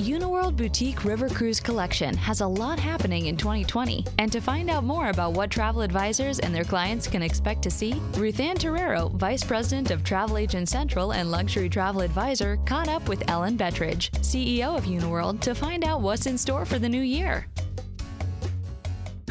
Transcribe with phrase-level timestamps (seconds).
[0.00, 4.06] Uniworld Boutique River Cruise Collection has a lot happening in 2020.
[4.18, 7.70] And to find out more about what travel advisors and their clients can expect to
[7.70, 13.10] see, Ruthanne Terrero, Vice President of Travel Agent Central and Luxury Travel Advisor, caught up
[13.10, 17.02] with Ellen Bettridge, CEO of Uniworld, to find out what's in store for the new
[17.02, 17.46] year.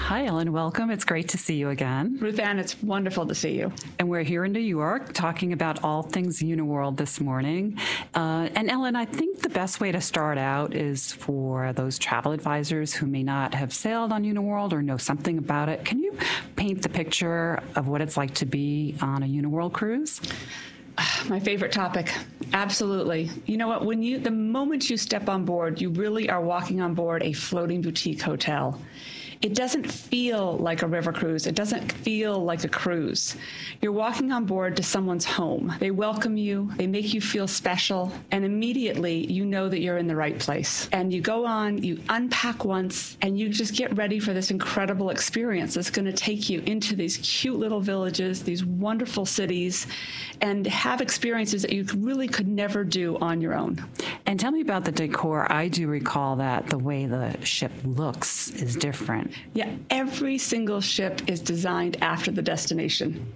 [0.10, 0.52] Hi, Ellen.
[0.54, 0.90] Welcome.
[0.90, 2.18] It's great to see you again.
[2.18, 3.72] Ruthanne, it's wonderful to see you.
[4.00, 7.78] And we're here in New York talking about all things Uniworld this morning.
[8.16, 12.32] Uh, and Ellen, I think the best way to start out is for those travel
[12.32, 15.86] advisors who may not have sailed on Uniworld or know something about it.
[15.86, 16.18] Can you
[16.56, 20.22] paint the picture of what it's like to be on a Uniworld cruise?
[21.28, 22.12] My favorite topic.
[22.52, 23.30] Absolutely.
[23.46, 23.86] You know what?
[23.86, 27.32] When you, the moment you step on board, you really are walking on board a
[27.32, 28.82] floating boutique hotel
[29.42, 31.48] it doesn't feel like a river cruise.
[31.48, 33.38] It doesn't feel like a cruise.
[33.82, 35.74] You're walking on board to someone's home.
[35.80, 40.08] They welcome you, they make you feel special, and immediately you know that you're in
[40.08, 40.90] the right place.
[40.92, 45.10] And you go on, you unpack once, and you just get ready for this incredible
[45.10, 49.88] experience that's going to take you into these cute little villages, these wonderful cities,
[50.42, 53.82] and have experiences that you really could never do on your own.
[54.26, 55.50] And tell me about the decor.
[55.50, 59.29] I do recall that the way the ship looks is different.
[59.54, 63.32] Yeah, every single ship is designed after the destination.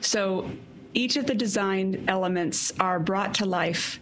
[0.00, 0.50] So
[0.94, 3.98] each of the design elements are brought to life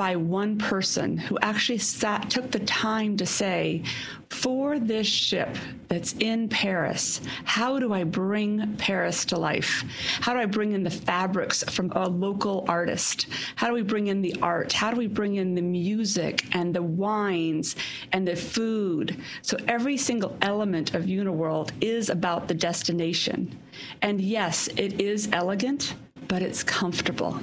[0.00, 3.82] by one person who actually sat, took the time to say,
[4.30, 9.84] for this ship that's in Paris, how do I bring Paris to life?
[10.22, 13.26] How do I bring in the fabrics from a local artist?
[13.56, 14.72] How do we bring in the art?
[14.72, 17.76] How do we bring in the music and the wines
[18.12, 19.22] and the food?
[19.42, 23.54] So every single element of Uniworld is about the destination.
[24.00, 25.94] And yes, it is elegant,
[26.26, 27.38] but it's comfortable.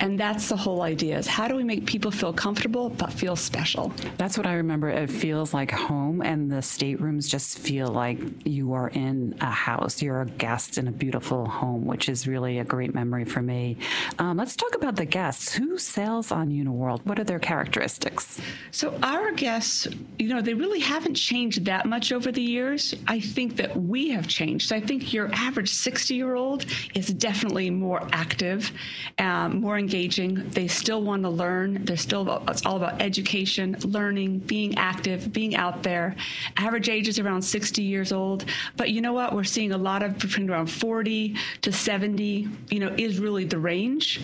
[0.00, 3.36] And that's the whole idea is how do we make people feel comfortable but feel
[3.36, 3.92] special?
[4.16, 4.88] That's what I remember.
[4.88, 10.00] It feels like home and the staterooms just feel like you are in a house.
[10.02, 13.76] You're a guest in a beautiful home, which is really a great memory for me.
[14.18, 15.52] Um, let's talk about the guests.
[15.54, 17.04] Who sails on Uniworld?
[17.04, 18.40] What are their characteristics?
[18.70, 19.88] So our guests,
[20.18, 22.94] you know, they really haven't changed that much over the years.
[23.06, 24.72] I think that we have changed.
[24.72, 28.70] I think your average 60 year old is definitely more active,
[29.18, 30.46] um, more engaging.
[30.50, 31.82] They still want to learn.
[31.86, 36.14] They're still it's all about education, learning, being active, being out there.
[36.58, 38.44] Average age is around 60 years old,
[38.76, 39.34] but you know what?
[39.34, 42.48] We're seeing a lot of between around 40 to 70.
[42.68, 44.20] You know, is really the range.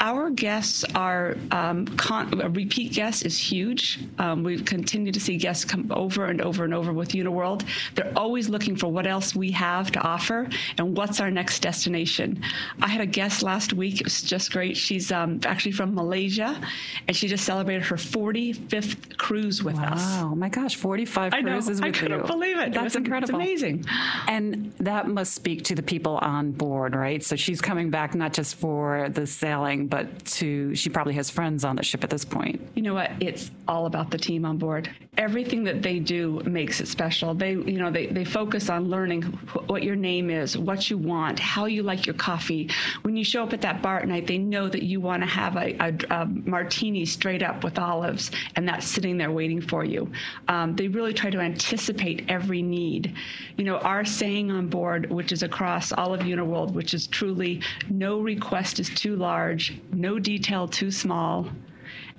[0.00, 4.00] Our guests are um, con- repeat guests is huge.
[4.18, 7.66] Um, we continue to see guests come over and over and over with Uniworld.
[7.94, 10.48] They're always looking for what else we have to offer
[10.78, 12.42] and what's our next destination.
[12.80, 14.00] I had a guest last week.
[14.00, 14.74] It was just great.
[14.76, 16.60] She She's um, actually from Malaysia,
[17.08, 19.94] and she just celebrated her 45th cruise with wow.
[19.94, 20.00] us.
[20.00, 22.06] Wow, my gosh, 45 I cruises I with you.
[22.06, 22.72] I couldn't believe it.
[22.72, 23.40] That's it incredible.
[23.40, 23.84] It's amazing.
[24.28, 27.20] And that must speak to the people on board, right?
[27.20, 31.64] So she's coming back not just for the sailing, but to, she probably has friends
[31.64, 32.60] on the ship at this point.
[32.76, 33.10] You know what?
[33.18, 34.88] It's all about the team on board.
[35.22, 37.32] Everything that they do makes it special.
[37.32, 39.22] They, you know, they, they focus on learning
[39.68, 42.68] what your name is, what you want, how you like your coffee.
[43.02, 45.28] When you show up at that bar at night, they know that you want to
[45.28, 49.84] have a, a, a, martini straight up with olives, and that's sitting there waiting for
[49.84, 50.10] you.
[50.48, 53.14] Um, they really try to anticipate every need.
[53.56, 57.60] You know, our saying on board, which is across all of Uniworld, which is truly
[57.88, 61.46] no request is too large, no detail too small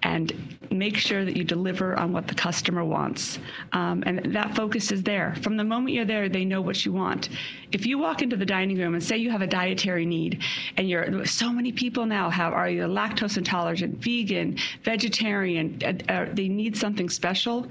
[0.04, 3.40] and make sure that you deliver on what the customer wants.
[3.74, 5.36] Um, and that focus is there.
[5.42, 7.30] From the moment you're there, they know what you want.
[7.72, 10.42] If you walk into the dining room and say you have a dietary need,
[10.78, 16.26] and you're so many people now have are you lactose intolerant, vegan, vegetarian, uh, uh,
[16.34, 17.68] they need something special.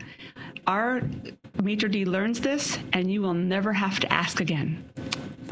[0.67, 1.03] Our
[1.61, 4.85] maitre d learns this, and you will never have to ask again.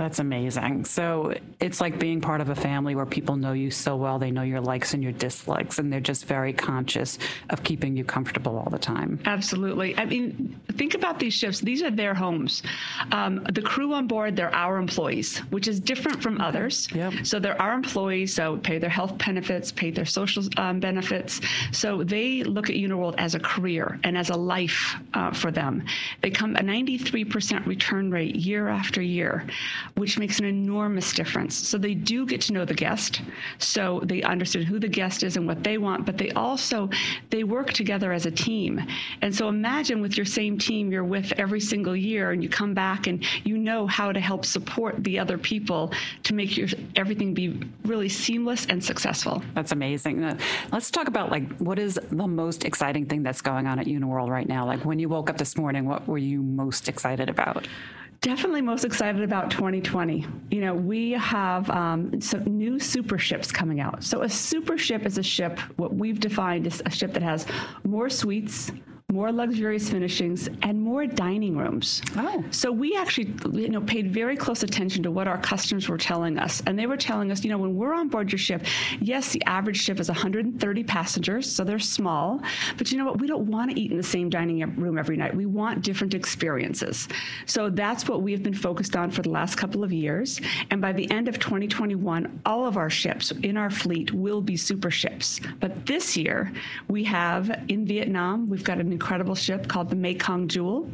[0.01, 0.87] That's amazing.
[0.87, 4.19] So it's like being part of a family where people know you so well.
[4.19, 7.19] They know your likes and your dislikes, and they're just very conscious
[7.51, 9.21] of keeping you comfortable all the time.
[9.27, 9.95] Absolutely.
[9.99, 11.61] I mean, think about these ships.
[11.61, 12.63] These are their homes.
[13.13, 16.89] Um, the crew on board, they're our employees, which is different from others.
[16.95, 17.27] Yep.
[17.27, 21.43] So they're our employees, so pay their health benefits, pay their social um, benefits.
[21.73, 25.85] So they look at Uniworld as a career and as a life uh, for them.
[26.23, 29.45] They come a 93% return rate year after year.
[29.97, 31.55] Which makes an enormous difference.
[31.69, 33.23] So they do get to know the guest,
[33.59, 36.89] so they understand who the guest is and what they want, but they also
[37.31, 38.81] they work together as a team.
[39.23, 42.75] And so imagine with your same team you're with every single year and you come
[42.75, 45.93] back and you know how to help support the other people
[46.25, 49.43] to make your everything be really seamless and successful.
[49.55, 50.39] That's amazing.
[50.73, 54.29] Let's talk about like what is the most exciting thing that's going on at Uniworld
[54.29, 54.67] right now?
[54.67, 57.67] Like when you woke up this morning, what were you most excited about?
[58.23, 60.27] Definitely most excited about 2020.
[60.51, 64.05] You know, we have um, some new super ships coming out.
[64.05, 67.47] So, a super ship is a ship, what we've defined as a ship that has
[67.83, 68.73] more suites,
[69.11, 72.03] more luxurious finishings, and more dining rooms.
[72.17, 72.45] Oh.
[72.51, 76.39] So we actually, you know, paid very close attention to what our customers were telling
[76.39, 78.65] us, and they were telling us, you know, when we're on board your ship,
[79.01, 82.41] yes, the average ship is 130 passengers, so they're small,
[82.77, 83.21] but you know what?
[83.21, 85.35] We don't want to eat in the same dining room every night.
[85.35, 87.09] We want different experiences.
[87.47, 90.41] So that's what we have been focused on for the last couple of years,
[90.71, 94.57] and by the end of 2021, all of our ships in our fleet will be
[94.57, 95.41] super ships.
[95.59, 96.53] But this year,
[96.89, 100.87] we have in Vietnam, we've got an incredible ship called the Mekong Jewel.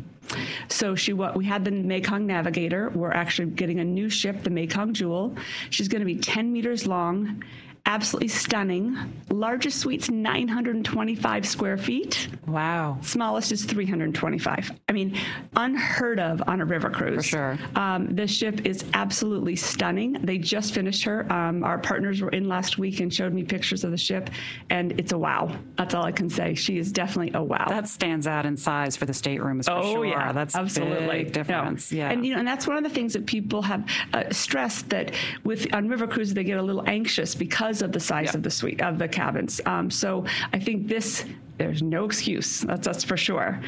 [0.68, 2.88] So she what we had the Mekong Navigator.
[2.90, 5.34] We're actually getting a new ship, the Mekong Jewel.
[5.70, 7.42] She's going to be 10 meters long
[7.86, 8.98] absolutely stunning.
[9.30, 12.28] Largest suite's 925 square feet.
[12.46, 12.98] Wow.
[13.02, 14.72] Smallest is 325.
[14.88, 15.16] I mean,
[15.54, 17.16] unheard of on a river cruise.
[17.16, 17.58] For sure.
[17.76, 20.14] Um, this ship is absolutely stunning.
[20.14, 21.30] They just finished her.
[21.32, 24.30] Um, our partners were in last week and showed me pictures of the ship,
[24.68, 25.56] and it's a wow.
[25.76, 26.54] That's all I can say.
[26.54, 27.66] She is definitely a wow.
[27.68, 29.66] That stands out in size for the staterooms.
[29.66, 30.06] For oh sure.
[30.06, 31.92] yeah, that's absolutely big difference.
[31.92, 31.98] No.
[31.98, 34.88] Yeah, and you know, and that's one of the things that people have uh, stressed
[34.90, 38.36] that with on river cruises they get a little anxious because of the size Yeah.
[38.38, 39.60] of the suite of the cabins.
[39.66, 41.24] Um, so I think this.
[41.58, 42.60] There's no excuse.
[42.60, 43.60] That's that's for sure.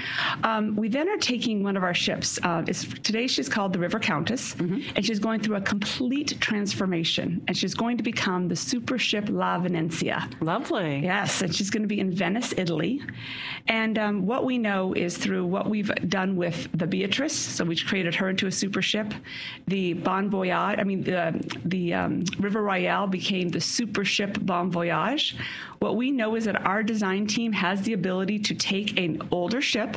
[0.42, 2.38] Um, we then are taking one of our ships.
[2.42, 4.54] Uh, today she's called the River Countess,
[4.94, 7.42] and she's going through a complete transformation.
[7.48, 10.28] And she's going to become the super ship La Venezia.
[10.40, 11.00] lovely.
[11.02, 13.00] Yes, and she's going to be in Venice, Italy.
[13.68, 17.76] And um, what we know is through what we've done with the Beatrice, so we
[17.76, 19.14] created her into a super ship.
[19.66, 24.70] The Bon Voyage, I mean, the, the um, River Royale became the super ship Bon
[24.70, 25.36] Voyage.
[25.78, 29.60] What we know is that our design team has the ability to take an older
[29.60, 29.96] ship,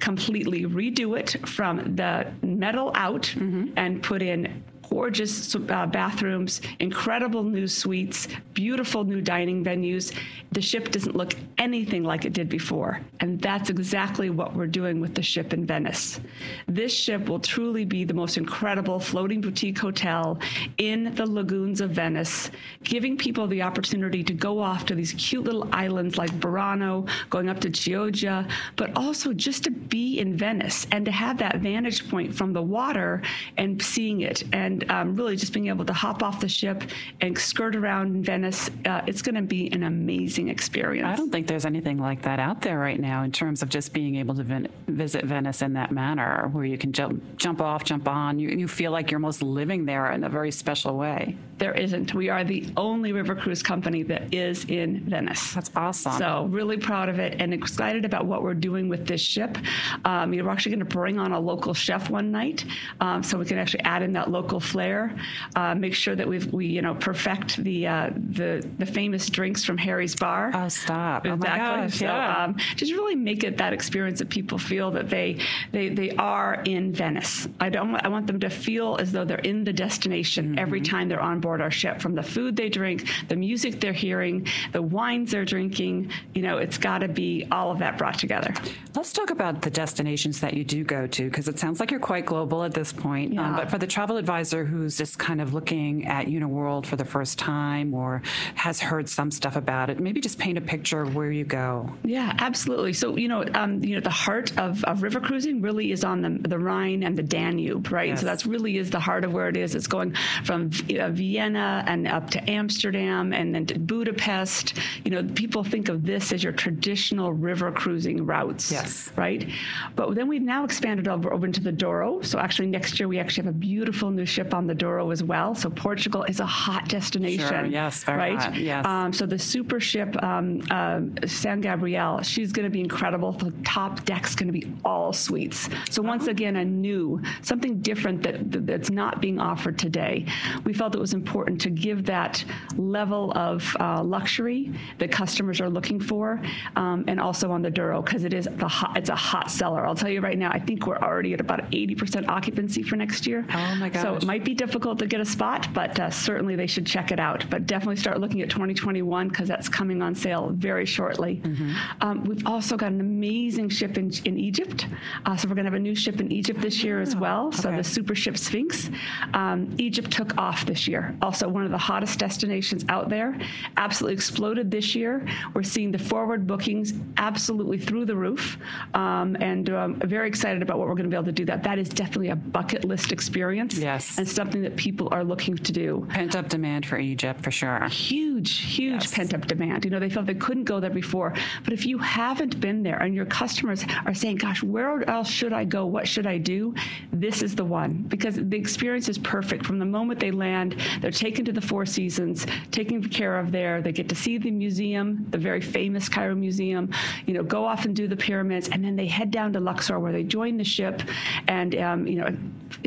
[0.00, 3.72] completely redo it from the metal out, mm-hmm.
[3.76, 10.14] and put in gorgeous uh, bathrooms, incredible new suites, beautiful new dining venues.
[10.52, 13.00] The ship doesn't look anything like it did before.
[13.20, 16.20] And that's exactly what we're doing with the ship in Venice.
[16.68, 20.38] This ship will truly be the most incredible floating boutique hotel
[20.76, 22.50] in the lagoons of Venice,
[22.84, 27.48] giving people the opportunity to go off to these cute little islands like Burano, going
[27.48, 28.46] up to Chioggia,
[28.76, 32.60] but also just to be in Venice and to have that vantage point from the
[32.60, 33.22] water
[33.56, 34.42] and seeing it.
[34.52, 36.82] And um, really just being able to hop off the ship
[37.20, 41.08] and skirt around Venice, uh, it's going to be an amazing experience.
[41.08, 43.92] I don't think there's anything like that out there right now in terms of just
[43.92, 47.84] being able to vin- visit Venice in that manner, where you can jump jump off,
[47.84, 48.38] jump on.
[48.38, 51.36] You, you feel like you're almost living there in a very special way.
[51.58, 52.12] There isn't.
[52.14, 55.52] We are the only river cruise company that is in Venice.
[55.54, 56.18] That's awesome.
[56.18, 59.58] So really proud of it and excited about what we're doing with this ship.
[60.04, 62.64] Um, we're actually going to bring on a local chef one night,
[63.00, 65.14] um, so we can actually add in that local flair.
[65.54, 69.64] Uh, make sure that we we you know perfect the uh, the the famous drinks
[69.64, 70.50] from Harry's Bar.
[70.54, 71.26] Oh, stop.
[71.26, 72.44] Oh, my gosh, so, yeah.
[72.44, 75.38] um, just really make it that experience that people feel that they
[75.72, 77.48] they they are in Venice.
[77.60, 77.92] I don't.
[77.92, 80.96] want- I want them to feel as though they're in the destination every Mm-hmm.
[80.96, 82.00] time they're on board our ship.
[82.00, 82.98] From the food they drink,
[83.28, 86.10] the music they're hearing, the wines they're drinking.
[86.34, 88.52] You know, it's got to be all of that brought together.
[88.96, 92.00] Let's talk about the destinations that you do go to, because it sounds like you're
[92.12, 93.38] quite global at this point.
[93.38, 97.04] Um, but for the travel advisor who's just kind of looking at Uniworld for the
[97.04, 98.22] first time or
[98.54, 101.90] has heard some stuff about it, maybe just paint a picture of where you go.
[102.04, 102.92] Yeah, absolutely.
[102.92, 106.20] So you know, um, you know, the heart of, of river cruising really is on
[106.22, 108.08] the the Rhine and the Danube, right?
[108.10, 108.20] Yes.
[108.20, 109.74] So that's really is the heart of where it is.
[109.74, 114.74] It's going from uh, Vienna and up to Amsterdam and then to Budapest.
[115.04, 119.10] You know, people think of this as your traditional river cruising routes, Yes.
[119.16, 119.48] right?
[119.96, 122.20] But then we've now expanded over, over into the Douro.
[122.22, 125.54] So actually, next year we actually have a beautiful new on the Douro as well.
[125.54, 128.38] So Portugal is a hot destination, Sure, yes, very right?
[128.38, 128.84] hot, yes.
[128.84, 133.32] Um, so the super ship um, uh, San Gabriel, she's going to be incredible.
[133.32, 135.68] The top deck's going to be all suites.
[135.90, 140.24] So once again, a new, something different that that- that's not being offered today.
[140.64, 142.44] We felt it was important to give that
[142.76, 146.40] level of uh, luxury that customers are looking for,
[146.76, 149.86] um, and also on the Douro because it is the hot, it's a hot seller.
[149.86, 153.26] I'll tell you right now, I think we're already at about 80% occupancy for next
[153.26, 153.44] year.
[153.52, 156.56] Oh, my So gosh, my might be difficult to get a spot, but uh, certainly
[156.56, 157.44] they should check it out.
[157.50, 161.42] But definitely start looking at 2021 because that's coming on sale very shortly.
[161.44, 161.72] Mm-hmm.
[162.00, 164.86] Um, we've also got an amazing ship in, in Egypt.
[165.26, 167.48] Uh, so we're going to have a new ship in Egypt this year as well.
[167.48, 167.58] Okay.
[167.58, 168.88] So the super ship Sphinx.
[169.34, 171.14] Um, Egypt took off this year.
[171.20, 173.38] Also, one of the hottest destinations out there.
[173.76, 175.26] Absolutely exploded this year.
[175.52, 178.56] We're seeing the forward bookings absolutely through the roof.
[178.94, 181.62] Um, and um, very excited about what we're going to be able to do that.
[181.64, 183.76] That is definitely a bucket list experience.
[183.76, 184.18] Yes.
[184.22, 186.06] And something that people are looking to do.
[186.08, 187.84] Pent up demand for Egypt for sure.
[187.88, 189.12] Huge, huge yes.
[189.12, 189.84] pent up demand.
[189.84, 191.34] You know, they felt they couldn't go there before.
[191.64, 195.52] But if you haven't been there and your customers are saying, gosh, where else should
[195.52, 195.86] I go?
[195.86, 196.72] What should I do?
[197.12, 199.66] This is the one because the experience is perfect.
[199.66, 203.82] From the moment they land, they're taken to the Four Seasons, taken care of there.
[203.82, 206.92] They get to see the museum, the very famous Cairo Museum,
[207.26, 209.98] you know, go off and do the pyramids, and then they head down to Luxor
[209.98, 211.02] where they join the ship
[211.48, 212.28] and, um, you know,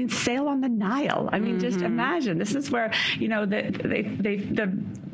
[0.07, 1.24] sail on the Nile.
[1.31, 1.59] I mean, mm-hmm.
[1.59, 4.67] just imagine this is where, you know, the, they, they, the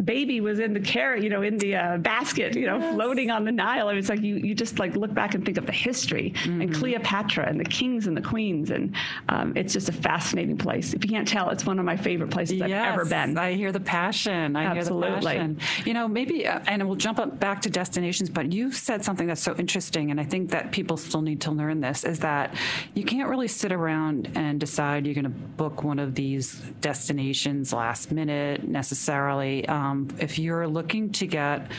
[0.04, 2.94] baby was in the carrot, you know, in the uh, basket, you know, yes.
[2.94, 3.90] floating on the Nile.
[3.90, 6.62] It's like you, you just like look back and think of the history mm-hmm.
[6.62, 8.72] and Cleopatra and the kings and the queens.
[8.72, 8.96] And
[9.30, 10.94] um, it's just a fascinating place.
[10.94, 13.38] If you can't tell, it's one of my favorite places yes, I've ever been.
[13.38, 14.56] I hear the passion.
[14.56, 15.10] I Absolutely.
[15.10, 15.60] hear the passion.
[15.86, 19.28] You know, maybe, uh, and we'll jump up back to destinations, but you said something
[19.28, 20.12] that's so interesting.
[20.12, 22.56] And I think that people still need to learn this is that
[22.94, 27.74] you can't really sit around and decide you're going to book one of these destinations
[27.74, 29.68] last minute necessarily.
[29.68, 31.70] Um, Um, if you're looking to get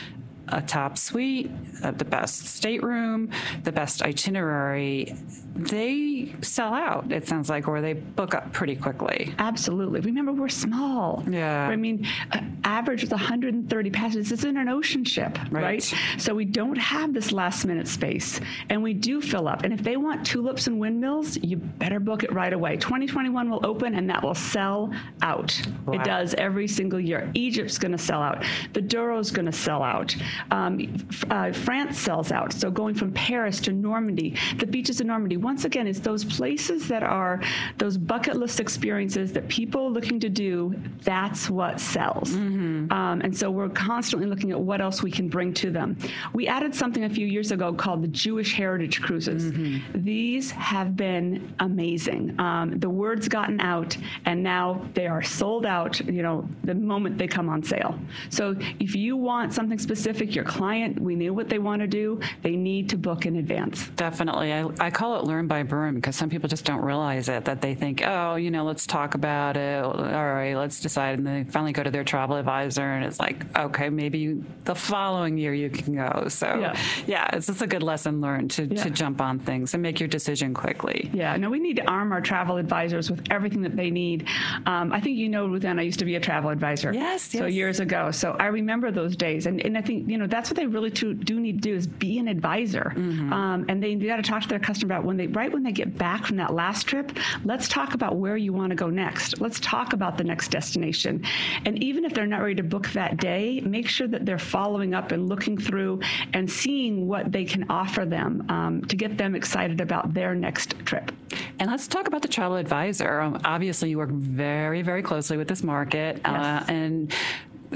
[0.49, 1.49] a top suite,
[1.83, 3.29] uh, the best stateroom,
[3.63, 5.15] the best itinerary,
[5.55, 9.33] they sell out, it sounds like, or they book up pretty quickly.
[9.37, 9.99] Absolutely.
[10.01, 11.23] Remember, we're small.
[11.29, 11.67] Yeah.
[11.67, 14.31] I mean, uh, average is 130 passengers.
[14.31, 15.63] It's in an ocean ship, right.
[15.63, 15.93] right?
[16.17, 19.63] So we don't have this last minute space, and we do fill up.
[19.63, 22.75] And if they want tulips and windmills, you better book it right away.
[22.77, 25.59] 2021 will open, and that will sell out.
[25.85, 25.93] Wow.
[25.93, 27.29] It does every single year.
[27.35, 28.43] Egypt's going to sell out.
[28.73, 30.15] The Douro's going to sell out.
[30.51, 30.97] Um,
[31.29, 32.53] uh, France sells out.
[32.53, 36.87] So going from Paris to Normandy, the beaches of Normandy, once again, it's those places
[36.87, 37.41] that are
[37.77, 42.31] those bucket list experiences that people looking to do, that's what sells.
[42.31, 42.91] Mm-hmm.
[42.91, 45.97] Um, and so we're constantly looking at what else we can bring to them.
[46.33, 49.51] We added something a few years ago called the Jewish Heritage Cruises.
[49.51, 50.03] Mm-hmm.
[50.03, 52.39] These have been amazing.
[52.39, 57.17] Um, the word's gotten out, and now they are sold out, you know, the moment
[57.17, 57.97] they come on sale.
[58.29, 62.19] So if you want something specific, your client, we knew what they want to do,
[62.41, 63.87] they need to book in advance.
[63.95, 64.53] Definitely.
[64.53, 67.61] I, I call it learn by burn because some people just don't realize it, that
[67.61, 69.83] they think, oh, you know, let's talk about it.
[69.83, 71.17] All right, let's decide.
[71.19, 75.37] And they finally go to their travel advisor and it's like, okay, maybe the following
[75.37, 76.27] year you can go.
[76.27, 78.83] So, yeah, yeah it's just a good lesson learned to, yeah.
[78.83, 81.09] to jump on things and make your decision quickly.
[81.13, 84.27] Yeah, no, we need to arm our travel advisors with everything that they need.
[84.65, 86.93] Um, I think you know, Ruthanne, I used to be a travel advisor.
[86.93, 88.11] Yes, So years ago.
[88.11, 89.45] So I remember those days.
[89.45, 91.75] And, and I think, you know, that's what they really to, do need to do
[91.75, 92.93] is be an advisor.
[92.95, 93.33] Mm-hmm.
[93.33, 95.71] Um, and they, got to talk to their customer about when they, right when they
[95.71, 99.41] get back from that last trip, let's talk about where you want to go next.
[99.41, 101.25] Let's talk about the next destination.
[101.65, 104.93] And even if they're not ready to book that day, make sure that they're following
[104.93, 106.01] up and looking through
[106.33, 110.75] and seeing what they can offer them um, to get them excited about their next
[110.85, 111.11] trip.
[111.57, 113.19] And let's talk about the travel advisor.
[113.19, 116.17] Um, obviously, you work very, very closely with this market.
[116.23, 116.69] Uh, yes.
[116.69, 117.13] Uh, and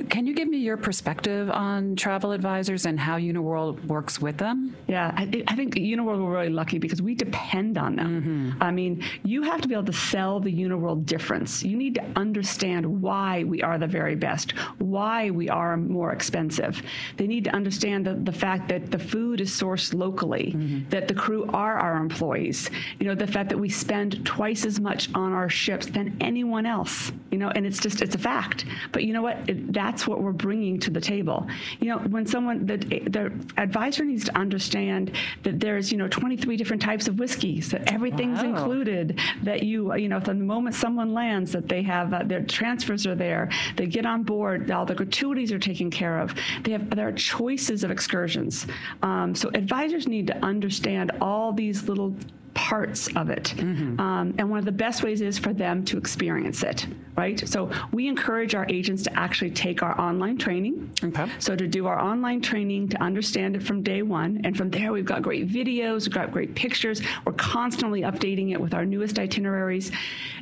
[0.03, 4.75] can you give me your perspective on travel advisors and how Uniworld works with them?
[4.87, 8.21] Yeah, I, I think Uniworld we're really lucky because we depend on them.
[8.21, 8.63] Mm-hmm.
[8.63, 11.63] I mean, you have to be able to sell the Uniworld difference.
[11.63, 16.81] You need to understand why we are the very best, why we are more expensive.
[17.17, 20.89] They need to understand the, the fact that the food is sourced locally, mm-hmm.
[20.89, 22.69] that the crew are our employees.
[22.99, 26.65] You know, the fact that we spend twice as much on our ships than anyone
[26.65, 27.11] else.
[27.31, 28.65] You know, and it's just it's a fact.
[28.91, 29.37] But you know what?
[29.49, 31.47] It, that that's what we're bringing to the table.
[31.79, 35.13] You know, when someone, the, the advisor needs to understand
[35.43, 38.49] that there's, you know, 23 different types of whiskeys, that everything's wow.
[38.49, 42.43] included, that you, you know, from the moment someone lands, that they have, uh, their
[42.43, 46.35] transfers are there, they get on board, all the gratuities are taken care of.
[46.63, 48.67] They have, there are choices of excursions.
[49.03, 52.13] Um, so advisors need to understand all these little
[52.57, 53.53] parts of it.
[53.55, 53.99] Mm-hmm.
[53.99, 57.47] Um, and one of the best ways is for them to experience it, right?
[57.47, 60.91] So we encourage our agents to actually take our online training.
[61.03, 61.31] Okay.
[61.37, 64.41] So to do our online training to understand it from day one.
[64.43, 66.99] And from there, we've got great videos, we've got great pictures.
[67.25, 69.91] We're constantly updating it with our newest itineraries.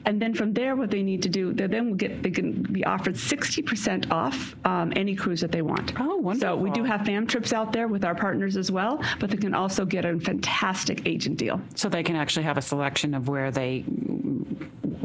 [0.05, 2.63] And then from there, what they need to do, they then will get, they can
[2.63, 6.00] be offered 60% off um, any cruise that they want.
[6.00, 6.55] Oh, wonderful.
[6.55, 9.38] So we do have fam trips out there with our partners as well, but they
[9.38, 11.60] can also get a fantastic agent deal.
[11.75, 13.83] So they can actually have a selection of where they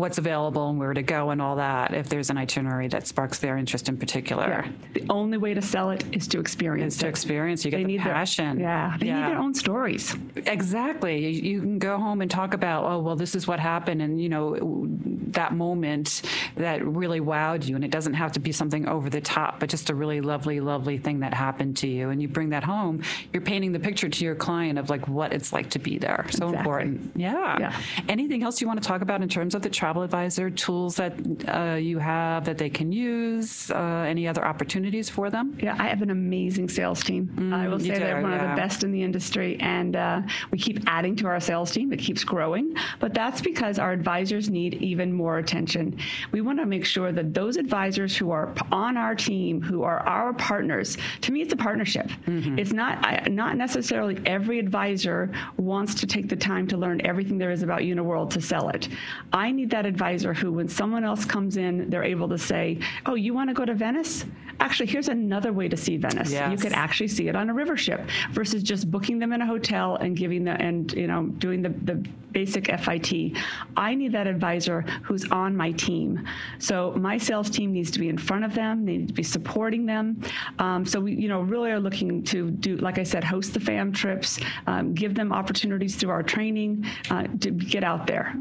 [0.00, 3.38] what's available and where to go and all that if there's an itinerary that sparks
[3.38, 4.46] their interest in particular.
[4.48, 4.72] Yeah.
[4.94, 7.10] The only way to sell it is to experience Is to it.
[7.10, 7.64] experience.
[7.64, 8.58] You get They the need their- passion.
[8.58, 10.16] yeah, they need their own stories.
[10.36, 11.28] Exactly.
[11.28, 14.20] You you can go home and talk about, oh, well, this is what happened, and
[14.22, 14.86] you know
[15.40, 16.22] that moment
[16.56, 19.68] that really wowed you, and it doesn't have to be something over the top, but
[19.68, 23.02] just a really lovely, lovely thing that happened to you, and you bring that home.
[23.32, 26.24] You're painting the picture to your client of like what it's like to be there.
[26.30, 26.58] So Exactly.
[26.58, 27.12] important.
[27.16, 27.56] Yeah.
[27.58, 27.80] Yeah.
[28.08, 31.12] Anything else you want to talk about in terms of the travel advisor tools that
[31.48, 33.70] uh, you have that they can use?
[33.70, 35.56] Uh, any other opportunities for them?
[35.60, 37.52] Yeah, I have an amazing sales team.
[37.52, 40.22] I will Mm, say they're do, one of the best in the industry, and uh,
[40.50, 41.92] we keep adding to our sales team.
[41.92, 45.98] It keeps growing, but that's because our advisors need even more attention.
[46.32, 50.00] We want to make sure that those advisors who are on our team, who are
[50.00, 52.06] our partners, to me, it's a partnership.
[52.26, 52.58] Mm-hmm.
[52.58, 57.38] It's not I, not necessarily every advisor wants to take the time to learn everything
[57.38, 58.88] there is about Uniworld to sell it.
[59.32, 63.14] I need that advisor who, when someone else comes in, they're able to say, "Oh,
[63.14, 64.24] you want to go to Venice?
[64.60, 66.30] Actually, here's another way to see Venice.
[66.50, 68.02] You could actually see it on a river ship
[68.32, 71.70] versus just booking them in a hotel and giving them and you know doing the,
[71.70, 73.36] the basic FIT.
[73.76, 76.26] I need that advisor who's on my team.
[76.58, 78.84] So my sales team needs to be in front of them.
[78.84, 80.22] They need to be supporting them.
[80.58, 83.60] Um, so we you know really are looking to do like I said, host the
[83.60, 88.34] fam trips, um, give them opportunities through our training uh, to get out there.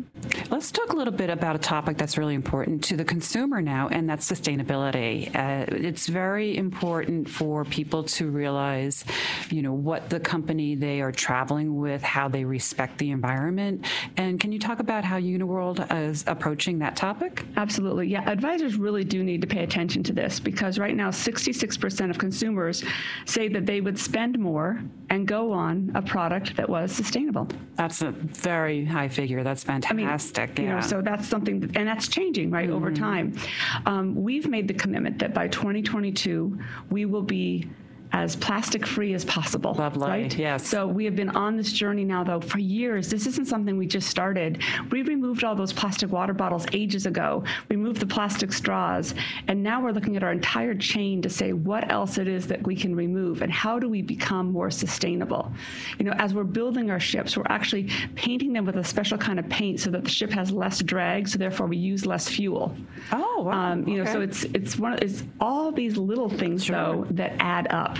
[0.49, 3.87] Let's talk a little bit about a topic that's really important to the consumer now,
[3.87, 5.33] and that's sustainability.
[5.33, 9.05] Uh, it's very important for people to realize,
[9.49, 13.85] you know, what the company they are traveling with, how they respect the environment.
[14.17, 17.45] And can you talk about how Uniworld is approaching that topic?
[17.55, 18.07] Absolutely.
[18.07, 22.17] Yeah, advisors really do need to pay attention to this because right now 66% of
[22.17, 22.83] consumers
[23.25, 27.47] say that they would spend more and go on a product that was sustainable.
[27.79, 29.41] That's a very high figure.
[29.41, 30.59] That's I mean, fantastic.
[30.59, 30.79] you know, yeah.
[30.81, 33.03] so that's something, that- and that's changing right over Mm-hmm.
[33.03, 33.37] time.
[33.85, 36.59] Um, we've made the commitment that by 2022
[36.89, 37.69] we will be
[38.11, 39.73] as plastic free as possible.
[39.75, 40.37] Lovely, Right?
[40.37, 40.67] yes.
[40.67, 43.09] So we have been on this journey now, though, for years.
[43.09, 44.61] This isn't something we just started.
[44.91, 47.43] We removed all those plastic water bottles ages ago.
[47.69, 49.13] We removed the plastic straws,
[49.47, 52.63] and now we're looking at our entire chain to say what else it is that
[52.65, 55.51] we can remove and how do we become more sustainable.
[55.99, 59.37] You know, as we're building our ships, we're actually painting them with a special kind
[59.39, 62.75] of paint so that the ship has less drag, so therefore we use less fuel.
[63.11, 63.51] oh, wow.
[63.71, 67.33] Um, you know, so it's it's one of, it's all these little things though that
[67.39, 67.98] add up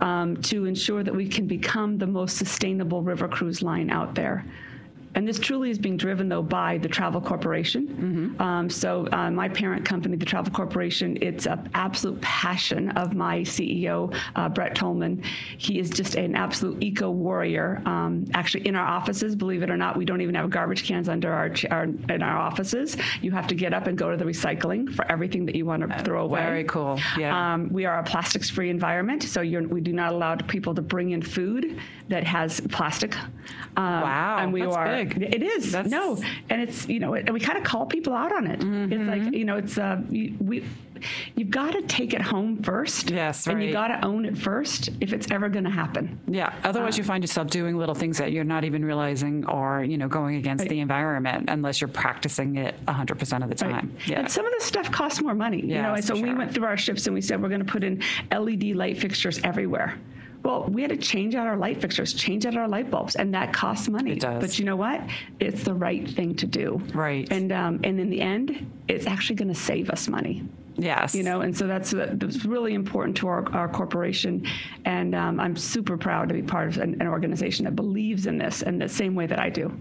[0.00, 4.44] um, to ensure that we can become the most sustainable river cruise line out there.
[5.14, 7.88] And this truly is being driven, though, by the Travel Corporation.
[7.88, 8.40] Mm-hmm.
[8.42, 13.40] Um, so, uh, my parent company, the Travel Corporation, it's an absolute passion of my
[13.40, 15.24] CEO, uh, Brett Tollman.
[15.58, 17.82] He is just an absolute eco warrior.
[17.86, 21.08] Um, actually, in our offices, believe it or not, we don't even have garbage cans
[21.08, 22.96] under our, ch- our in our offices.
[23.20, 25.88] You have to get up and go to the recycling for everything that you want
[25.88, 26.40] to throw away.
[26.40, 27.00] very cool.
[27.18, 27.54] Yeah.
[27.54, 31.10] Um, we are a plastics-free environment, so you're, we do not allow people to bring
[31.10, 33.16] in food that has plastic.
[33.76, 34.86] Um, Wow, and we that's are.
[34.86, 34.99] big.
[35.00, 38.32] It is That's- no, and it's you know, and we kind of call people out
[38.32, 38.54] on it.
[38.60, 39.08] It's Mm-hmm.
[39.08, 40.64] like you know, it's uh, we
[41.34, 43.10] you've got to take it home first.
[43.10, 43.88] Yes, and you right.
[43.88, 46.20] got to own it first if it's ever going to happen.
[46.28, 46.52] Yeah.
[46.64, 49.96] Otherwise, uh, you find yourself doing little things that you're not even realizing are, you
[49.96, 53.96] know, going against the environment unless you're practicing it 100% of the time.
[54.06, 54.18] Yeah.
[54.20, 55.60] And some of this stuff costs more money.
[55.62, 57.64] you know, and so for we went through our ships and we said we're going
[57.64, 59.94] to put in LED light fixtures everywhere.
[60.42, 63.34] Well, we had to change out our light fixtures, change out our light bulbs, and
[63.34, 64.12] that costs money.
[64.12, 64.40] It does.
[64.40, 65.02] But you know what?
[65.38, 66.80] It's the right thing to do.
[66.94, 67.30] Right.
[67.30, 70.42] And um, and in the end, it's actually going to save us money.
[70.76, 71.14] yes.
[71.14, 74.46] You know, and so that's that's really important to our, our corporation,
[74.84, 78.38] and um, I'm super proud to be part of an, an organization that believes in
[78.38, 79.72] this in the same way that I do.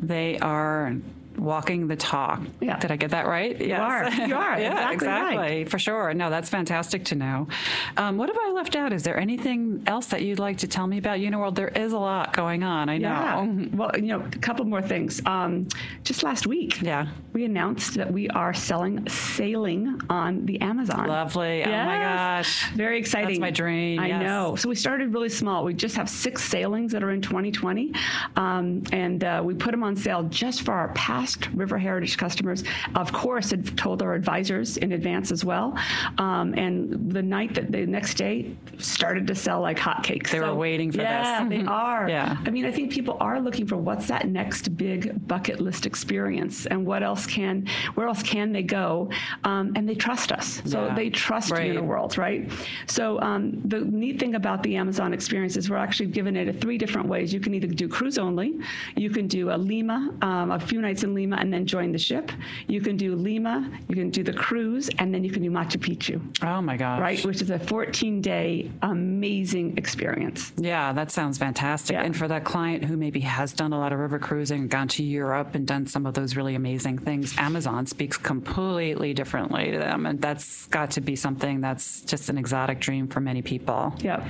[0.00, 0.94] They are
[1.38, 2.40] walking the talk.
[2.60, 2.78] Yeah.
[2.78, 3.60] Did I get that right?
[3.60, 4.08] You are.
[4.10, 4.58] You are.
[4.60, 5.68] yeah, Exactly right.
[5.68, 6.14] For sure.
[6.14, 7.48] No, that's fantastic to know.
[7.96, 8.92] Um, what have I left out?
[8.92, 11.54] Is there anything else that you'd like to tell me about Uniworld?
[11.54, 12.88] There is a lot going on.
[12.88, 13.08] I know.
[13.08, 13.66] Yeah.
[13.72, 15.20] Well, you know, a couple more things.
[15.26, 15.68] Um,
[16.04, 17.06] just last week, Yeah.
[17.32, 21.06] we announced that we are selling sailing on the Amazon.
[21.08, 21.64] Lovely.
[21.64, 22.70] Oh my gosh.
[22.70, 23.28] Very exciting.
[23.28, 24.22] That's my dream, I yes.
[24.22, 24.56] know.
[24.56, 25.64] So we started really small.
[25.64, 27.92] We just have six sailings that are in 2020,
[28.36, 32.62] um, and uh, we put them on sale just for our past River Heritage customers.
[32.94, 35.76] Of course, had told our advisors in advance as well.
[36.18, 40.30] Um, and the night that the next day started to sell like hotcakes.
[40.30, 41.04] They were waiting for this.
[41.06, 42.08] yeah, they are.
[42.08, 42.36] Yeah.
[42.44, 46.66] I mean, I think people are looking for what's that next big bucket list experience,
[46.66, 49.10] and what else can, where else can they go?
[49.44, 50.94] Um, and they trust us, so Yeah.
[50.94, 51.72] they trust Right.
[51.72, 52.50] Uniworld, right?
[52.86, 56.76] So um, the neat thing about the Amazon experience is we're actually giving it three
[56.78, 57.32] different ways.
[57.32, 58.58] You can either do cruise only,
[58.96, 61.98] you can do a Lima, um, a few nights in Lima and then join the
[61.98, 62.30] ship.
[62.68, 65.78] You can do Lima, you can do the cruise, and then you can do Machu
[65.78, 66.20] Picchu.
[66.44, 67.00] Oh my gosh.
[67.00, 70.52] Right, which is a 14 day amazing experience.
[70.56, 71.94] Yeah, that sounds fantastic.
[71.94, 72.04] Yeah.
[72.04, 75.02] And for that client who maybe has done a lot of river cruising, gone to
[75.02, 80.06] Europe and done some of those really amazing things, Amazon speaks completely differently to them.
[80.06, 83.94] And that's got to be something that's just an exotic dream for many people.
[83.98, 84.26] Yep.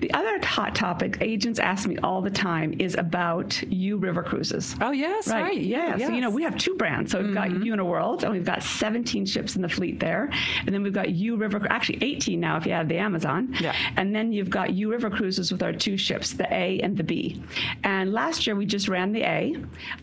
[0.00, 4.74] The other hot topic agents ask me all the time is about U River Cruises.
[4.80, 5.60] Oh, yes, right.
[5.60, 5.96] Yeah.
[5.96, 7.12] So, you know, we have two brands.
[7.12, 10.00] So we've got Uniworld, and a World and we've got 17 ships in the fleet
[10.00, 10.28] there.
[10.66, 13.54] And then we've got U River, actually 18 now if you add the Amazon.
[13.60, 13.72] Yeah.
[13.96, 17.04] And then you've got U River Cruises with our two ships, the A and the
[17.04, 17.40] B.
[17.84, 19.54] And last year we just ran the A,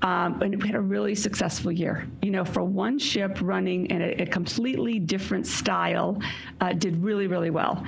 [0.04, 2.08] um, and we had a really successful year.
[2.22, 6.18] You know, for one ship running in a, a completely different style,
[6.62, 7.86] uh, did really, really well.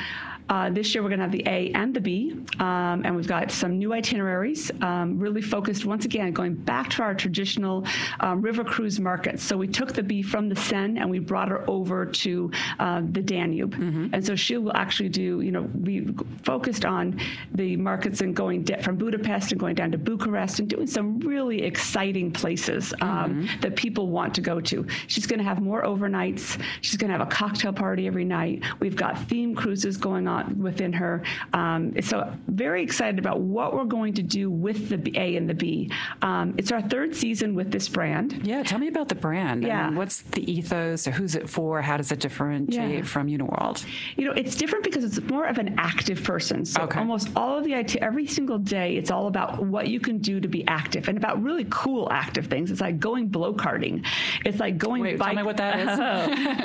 [0.50, 3.28] Uh, this year we're going to have the A and the B, um, and we've
[3.28, 7.86] got some new itineraries, um, really focused once again going back to our traditional
[8.22, 9.44] um, river cruise markets.
[9.44, 13.02] So we took the B from the Seine and we brought her over to uh,
[13.12, 13.74] the Danube,
[14.14, 15.42] and so she will actually do.
[15.42, 16.08] You know, we
[16.44, 17.20] focused on
[17.54, 21.20] the markets and going de- from Budapest and going down to Bucharest and doing some
[21.20, 24.86] really exciting places um, that people want to go to.
[25.08, 26.62] She's going to have more overnights.
[26.82, 28.64] She's going to have a cocktail party every night.
[28.80, 31.23] We've got theme cruises going on within her.
[31.54, 35.54] Um, so very excited about what we're going to do with the A and the
[35.54, 35.91] B.
[36.21, 38.45] Um, it's our third season with this brand.
[38.45, 39.65] Yeah, tell me about the brand.
[39.65, 39.88] I Yeah.
[39.88, 41.82] mean, what's the ethos or who's it for?
[41.82, 43.02] How does it differentiate Yeah.
[43.04, 43.86] from Uniworld?
[44.15, 46.65] You know, it's different because it's more of an active person.
[46.65, 47.00] So Okay.
[47.00, 50.39] almost all of the IT, every single day, it's all about what you can do
[50.39, 52.71] to be active and about really cool active things.
[52.71, 54.06] It's like going blow karting.
[54.45, 55.38] It's like going Wait, tell bike.
[55.38, 55.97] me what that is.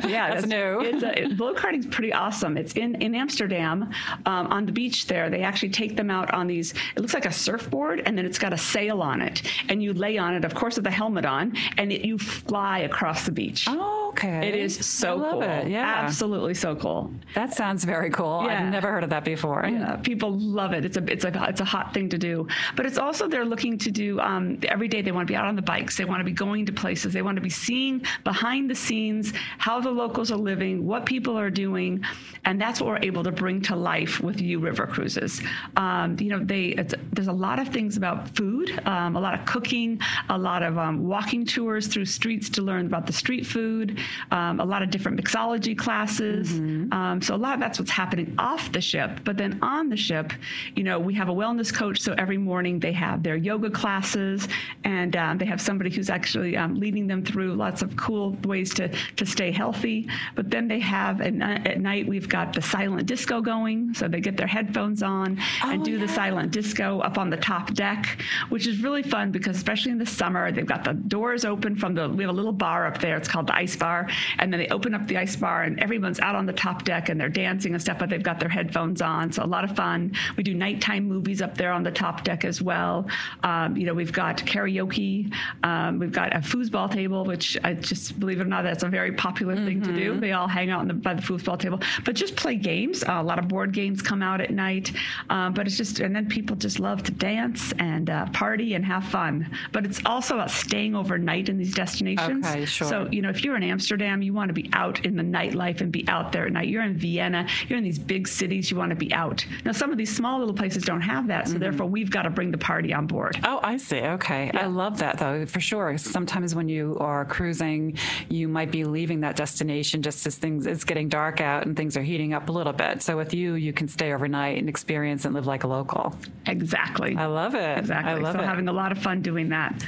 [0.12, 0.80] Yeah, That's new.
[0.80, 2.56] It's a, it, blow karting's pretty awesome.
[2.56, 3.88] It's in in Amsterdam um,
[4.27, 5.31] on the beach there.
[5.31, 6.72] They actually take them out on these.
[6.96, 9.92] It looks like a surfboard, and then it's got a sail on it, and you
[9.92, 13.33] lay on it, of course, with a helmet on, and it, you fly across the
[13.33, 13.66] beach.
[13.68, 14.48] Oh, okay.
[14.48, 15.42] It is so I love cool.
[15.42, 15.68] It.
[15.68, 15.94] Yeah.
[16.05, 17.11] absolutely so cool.
[17.35, 18.44] That sounds very cool.
[18.44, 18.64] Yeah.
[18.64, 19.64] I've never heard of that before.
[19.66, 20.85] Yeah, people love it.
[20.85, 22.46] It's a it's a it's a hot thing to do.
[22.77, 25.03] But it's also they're looking to do um, every day.
[25.03, 25.96] They want to be out on the bikes.
[25.96, 27.12] They want to be going to places.
[27.12, 31.38] They want to be seeing behind the scenes how the locals are living, what people
[31.38, 32.05] are doing,
[32.44, 35.42] and that's what we're able to bring to life with U River Cruises.
[35.76, 39.38] Um, you know, they it's, there's a lot of things about food, um, a lot
[39.38, 43.44] of cooking, a lot of um, walking tours through streets to learn about the street
[43.46, 43.98] food,
[44.30, 46.52] um, a lot of different mixology classes.
[46.92, 49.20] Um, so a lot of that's what's happening off the ship.
[49.24, 50.32] But then on the ship,
[50.74, 52.00] you know, we have a wellness coach.
[52.00, 54.48] So every morning they have their yoga classes,
[54.84, 58.72] and um, they have somebody who's actually um, leading them through lots of cool ways
[58.74, 60.08] to to stay healthy.
[60.34, 64.09] But then they have at, ni- at night we've got the silent disco going, so
[64.09, 67.72] they get their headphones on and Oh, do the silent disco up on the top
[67.74, 71.76] deck, which is really fun because especially in the summer they've got the doors open
[71.76, 73.16] from the we have a little bar up there.
[73.16, 76.20] It's called the ice bar, and then they open up the ice bar and everyone's
[76.20, 79.02] out on the top deck and they're dancing and stuff, but they've got their headphones
[79.02, 79.33] on.
[79.33, 80.12] So a lot of fun.
[80.37, 83.07] We do nighttime movies up there on the top deck as well.
[83.42, 85.33] Um, you know, we've got karaoke.
[85.62, 88.88] Um, we've got a foosball table, which I just believe it or not, that's a
[88.88, 90.18] very popular thing to do.
[90.20, 93.02] They all hang out the, by the foosball table, but just play games.
[93.05, 94.92] Uh, a lot of board games come out at night.
[95.30, 98.85] Um, but it's just, and then people just love to dance and uh, party and
[98.85, 99.50] have fun.
[99.72, 102.46] But it's also about staying overnight in these destinations.
[102.46, 102.88] Okay, sure.
[102.88, 105.80] So, you know, if you're in Amsterdam, you want to be out in the nightlife
[105.80, 106.68] and be out there at night.
[106.68, 109.44] You're in Vienna, you're in these big cities, you want to be out.
[109.64, 111.52] Now, some of these small little places don't have that, Mm-hmm.
[111.52, 113.38] so therefore we've got to bring the party on board.
[113.44, 114.00] Oh, I see.
[114.00, 114.50] Okay.
[114.54, 115.96] I love that though, for sure.
[115.98, 117.96] Sometimes when you are cruising,
[118.28, 121.96] you might be leaving that destination just as things it's getting dark out and things
[121.96, 123.02] are heating up a little bit.
[123.02, 126.14] So with you, you can stay overnight and experience and live like a local.
[126.46, 127.16] Exactly.
[127.16, 127.79] I love it.
[127.79, 128.12] Exactly.
[128.12, 128.46] I love so it.
[128.46, 129.85] having a lot of fun doing that.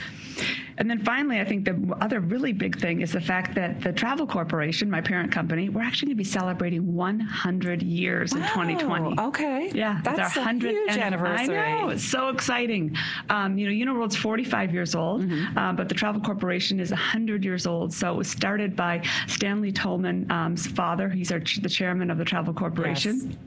[0.79, 3.93] And then finally, I think the other really big thing is the fact that the
[3.93, 9.15] Travel Corporation, my parent company, we're actually going to be celebrating 100 years in 2020.
[9.19, 9.71] Oh, okay.
[9.73, 11.59] Yeah, That's our a 100th huge an- anniversary.
[11.59, 12.97] I know, it's so exciting.
[13.31, 15.57] Um, you know, Uniworld's 45 years old, Mm-hmm.
[15.57, 17.93] uh, but the Travel Corporation is 100 years old.
[17.95, 21.09] So it was started by Stanley Tollman's um, father.
[21.09, 23.21] He's our, ch- the chairman of the Travel Corporation.
[23.31, 23.39] Yes.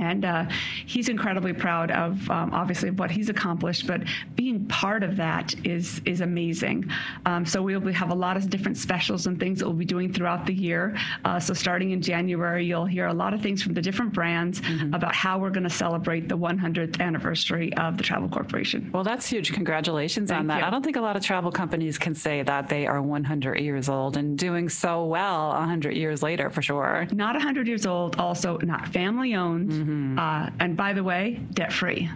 [0.00, 0.46] And uh,
[0.86, 3.86] he's incredibly proud of, um, obviously, what he's accomplished.
[3.86, 4.02] But
[4.34, 6.90] being part of that is is amazing.
[7.26, 10.12] Um, so we'll have a lot of different specials and things that we'll be doing
[10.12, 10.96] throughout the year.
[11.24, 14.60] Uh, so starting in January, you'll hear a lot of things from the different brands
[14.92, 18.90] about how we're going to celebrate the 100th anniversary of the Travel Corporation.
[18.92, 19.52] Well, that's huge.
[19.52, 20.60] Congratulations on that.
[20.60, 20.64] you.
[20.64, 23.88] I don't think a lot of travel companies can say that they are 100 years
[23.88, 27.06] old and doing so well 100 years later, for sure.
[27.12, 29.70] Not 100 years old, also not family owned,
[30.18, 32.10] uh, and by the way, debt free.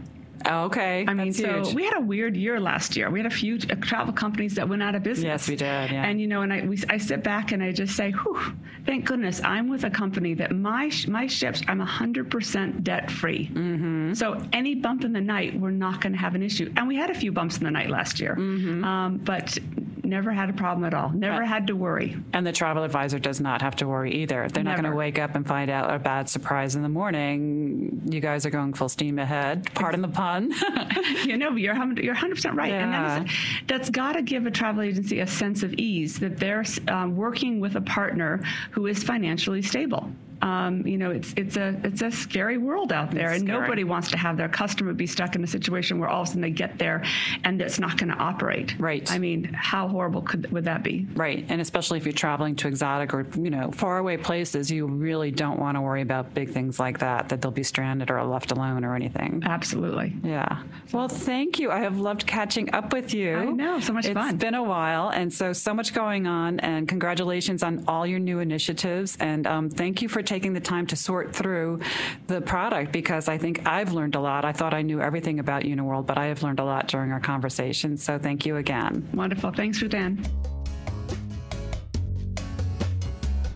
[0.47, 1.05] Oh, okay.
[1.07, 1.75] I mean, That's so huge.
[1.75, 3.11] we had a weird year last year.
[3.11, 5.25] We had a few uh, travel companies that went out of business.
[5.25, 6.05] Yes, we did, yeah.
[6.07, 8.41] And you know, and I we, I sit back and I just say, Whew,
[8.87, 13.49] thank goodness I'm with a company that my my ships I'm 100% debt free.
[13.53, 14.15] Mm-hmm.
[14.15, 16.73] So any bump in the night, we're not going to have an issue.
[16.77, 18.85] And we had a few bumps in the night last year, Mm-hmm.
[18.85, 19.59] um, but
[20.09, 21.11] never had a problem at all.
[21.11, 22.17] Never had to worry.
[22.33, 24.49] And the travel advisor does not have to worry either.
[24.49, 28.03] They're not going to wake up and find out a bad surprise in the morning.
[28.11, 29.69] You guys are going full steam ahead.
[29.75, 30.53] Pardon the pun.
[31.25, 32.73] you know, you're 100, you're 100% right.
[32.73, 33.19] And Yeah.
[33.21, 33.33] that is,
[33.67, 37.61] that's got to give a travel agency a sense of ease that they're um, working
[37.61, 38.43] with a partner
[38.73, 40.11] who is financially stable.
[40.43, 43.61] Um, you know, it's it's a it's a scary world out there, It's and scary.
[43.61, 46.31] nobody wants to have their customer be stuck in a situation where all of a
[46.31, 47.05] sudden they get there
[47.45, 48.75] and it's not going to operate.
[48.79, 49.11] Right.
[49.11, 51.07] I mean, how horrible could would that be?
[51.15, 51.45] right.
[51.49, 55.59] And especially if you're traveling to exotic or, you know, faraway places, you really don't
[55.59, 58.85] want to worry about big things like that, that they'll be stranded or left alone
[58.85, 59.43] or anything.
[59.45, 60.15] Absolutely.
[60.23, 60.63] Yeah.
[60.93, 61.71] Well, thank you.
[61.71, 63.37] I have loved catching up with you.
[63.37, 64.35] I know, so much It's fun.
[64.35, 66.61] It's been a while, and so so much going on.
[66.61, 69.17] And congratulations on all your new initiatives.
[69.21, 71.81] And um, thank you for taking the time to sort through
[72.27, 74.45] the product because I think I've learned a lot.
[74.45, 77.21] I thought I knew everything about Uniworld, but I have learned a lot during our
[77.21, 77.97] conversation.
[77.97, 79.09] So thank you again.
[79.15, 79.51] Wonderful.
[79.53, 80.29] Thanks, Ruthanne.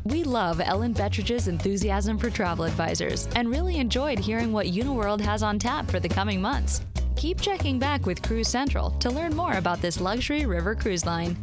[0.05, 5.43] We love Ellen Bettridge's enthusiasm for travel advisors and really enjoyed hearing what Uniworld has
[5.43, 6.83] on tap for the coming months.
[7.17, 11.37] Keep checking back with Cruise Central to learn more about this luxury river cruise line.